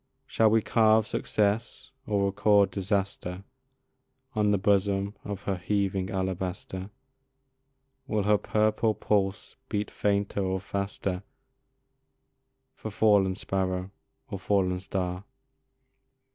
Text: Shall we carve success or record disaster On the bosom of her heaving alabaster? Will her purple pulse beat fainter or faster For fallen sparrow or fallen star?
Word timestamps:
Shall 0.25 0.49
we 0.49 0.63
carve 0.63 1.05
success 1.05 1.91
or 2.07 2.25
record 2.25 2.71
disaster 2.71 3.43
On 4.33 4.49
the 4.49 4.57
bosom 4.57 5.13
of 5.23 5.43
her 5.43 5.57
heaving 5.57 6.09
alabaster? 6.09 6.89
Will 8.07 8.23
her 8.23 8.39
purple 8.39 8.95
pulse 8.95 9.57
beat 9.69 9.91
fainter 9.91 10.41
or 10.41 10.59
faster 10.59 11.21
For 12.73 12.89
fallen 12.89 13.35
sparrow 13.35 13.91
or 14.27 14.39
fallen 14.39 14.79
star? 14.79 15.23